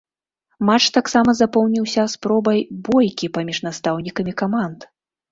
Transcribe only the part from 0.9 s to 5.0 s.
таксама запомніўся спробай бойкі паміж настаўнікамі каманд.